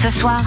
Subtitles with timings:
[0.00, 0.40] Ce soir,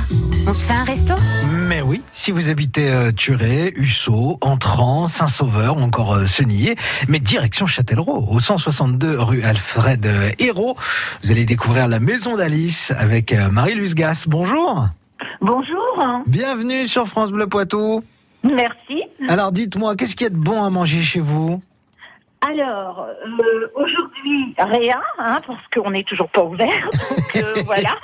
[0.47, 1.13] on se fait un resto?
[1.51, 6.75] Mais oui, si vous habitez euh, Turé, Hussau, Entrant, Saint-Sauveur ou encore euh, Senillé,
[7.07, 10.75] mais direction Châtellerault, au 162 rue Alfred euh, Hérault,
[11.21, 14.27] vous allez découvrir la maison d'Alice avec euh, Marie-Luce Gasse.
[14.27, 14.87] Bonjour
[15.39, 18.03] Bonjour, Bienvenue sur France Bleu Poitou.
[18.43, 19.03] merci.
[19.29, 21.61] Alors dites-moi, qu'est-ce qu'il y a de bon à manger chez vous?
[22.45, 27.95] Alors, euh, aujourd'hui, rien, hein, parce qu'on n'est toujours pas ouvert, donc euh, voilà.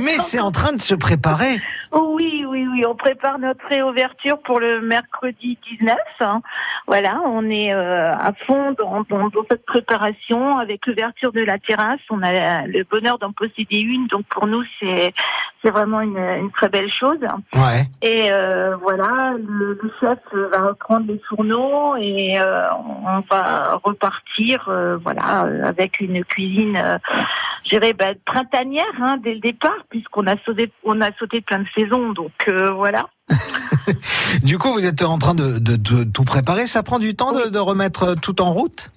[0.00, 1.60] Mais c'est en train de se préparer.
[1.92, 5.96] Oui, oui, oui, on prépare notre réouverture pour le mercredi 19.
[6.20, 6.40] hein.
[6.86, 11.58] Voilà, on est euh, à fond dans, dans, dans cette préparation avec l'ouverture de la
[11.58, 12.00] terrasse.
[12.10, 15.12] On a le bonheur d'en posséder une, donc pour nous, c'est
[15.64, 17.20] c'est vraiment une, une très belle chose.
[17.54, 17.84] Ouais.
[18.02, 22.66] Et euh, voilà, le, le chef va reprendre les fourneaux et euh,
[23.06, 24.68] on va repartir,
[25.04, 26.98] voilà, avec une cuisine,
[27.64, 31.60] je dirais, bah, printanière hein, dès le départ, puisqu'on a sauté, on a sauté plein
[31.60, 31.68] de
[32.14, 33.06] donc euh, voilà.
[34.42, 36.66] Du coup, vous êtes en train de, de- de tout préparer.
[36.66, 38.90] Ça prend du temps de, de remettre tout en route?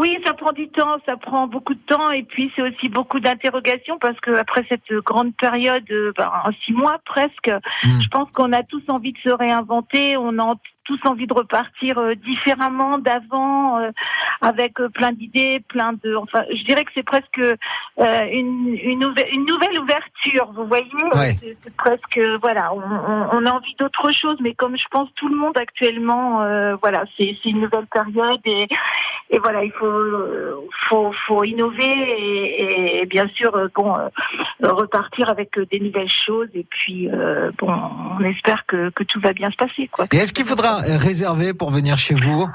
[0.00, 3.20] Oui, ça prend du temps, ça prend beaucoup de temps, et puis c'est aussi beaucoup
[3.20, 6.32] d'interrogations parce que après cette grande période, euh, ben,
[6.64, 7.50] six mois presque,
[7.84, 8.00] Mm.
[8.04, 11.98] je pense qu'on a tous envie de se réinventer, on a tous envie de repartir
[11.98, 13.90] euh, différemment d'avant, euh,
[14.40, 19.04] avec euh, plein d'idées, plein de, enfin, je dirais que c'est presque euh, une, une,
[19.04, 21.36] ouver- une nouvelle ouverture, vous voyez, Ouais.
[21.62, 25.28] c'est presque, voilà, on, on- on a envie d'autre chose, mais comme je pense tout
[25.28, 28.66] le monde actuellement, euh, voilà, c'est c'est une nouvelle période et
[29.32, 29.88] et voilà, il faut
[30.88, 34.08] faut, faut innover et, et bien sûr euh, bon euh,
[34.72, 37.72] repartir avec euh, des nouvelles choses et puis euh, bon
[38.18, 40.06] on espère que, que tout va bien se passer quoi.
[40.12, 42.48] Et est-ce qu'il faudra réserver pour venir chez vous?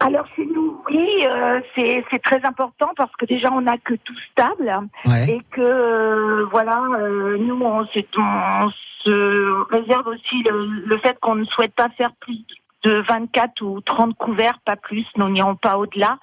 [0.00, 3.94] Alors chez nous oui euh, c'est c'est très important parce que déjà on n'a que
[3.94, 4.72] tout stable
[5.04, 5.28] Ouais.
[5.28, 8.70] et que euh, voilà euh, nous on se, on
[9.04, 12.44] se réserve aussi le, le fait qu'on ne souhaite pas faire plus
[12.84, 16.18] de 24 ou 30 couverts, pas plus, nous n'irons pas au-delà.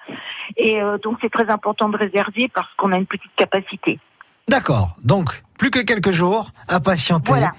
[0.56, 3.98] Et euh, donc c'est très important de réserver parce qu'on a une petite capacité.
[4.48, 4.90] D'accord.
[5.02, 7.30] Donc, plus que quelques jours à patienter.
[7.32, 7.50] Voilà.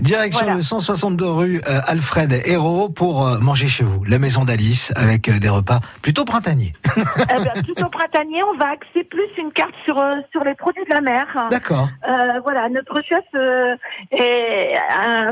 [0.00, 0.56] Direction Voilà.
[0.56, 4.04] le 162 rue euh, Alfred Hérault pour euh, manger chez vous.
[4.04, 6.74] La maison d'Alice avec euh, des repas plutôt printaniers.
[6.94, 9.96] Ben, plutôt printanier, on va axer plus une carte sur
[10.32, 11.24] sur les produits de la mer.
[11.50, 11.88] D'accord.
[12.42, 13.24] Voilà, notre chef
[14.10, 15.28] est- a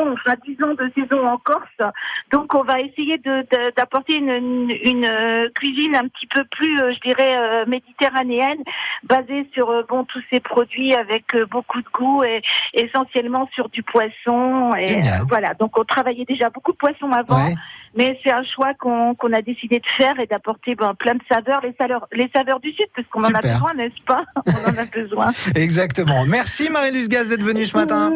[0.00, 1.92] enfin 10 ans de saison en Corse.
[2.32, 6.80] Donc on va essayer de- de- d'apporter une, une, euh, cuisine un petit peu plus,
[6.80, 8.58] euh, je dirais, euh, méditerranéenne,
[9.04, 12.42] basée sur bon tous ces produits avec beaucoup de goût et
[12.74, 14.70] essentiellement sur du poisson.
[14.78, 15.22] Et Génial.
[15.28, 17.36] voilà, donc on travaillait déjà beaucoup de poisson avant.
[17.46, 17.54] Ouais.
[17.94, 21.22] Mais c'est un choix qu'on qu'on a décidé de faire et d'apporter ben, plein de
[21.30, 24.24] saveurs, les saveurs, les saveurs du Sud, parce qu'on en a besoin, n'est-ce pas?
[24.46, 25.26] On en a besoin.
[25.54, 26.24] Exactement.
[26.26, 28.14] Merci Marie-Luce Gaz d'être venue ce matin.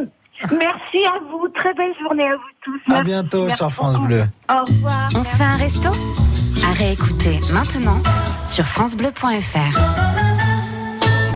[0.53, 2.95] Merci à vous, très belle journée à vous tous.
[2.95, 4.07] À bientôt merci sur France beaucoup.
[4.07, 4.25] Bleu.
[4.51, 5.09] Au revoir.
[5.15, 5.89] On se fait un resto
[6.69, 8.03] À réécouter maintenant
[8.45, 10.35] sur FranceBleu.fr.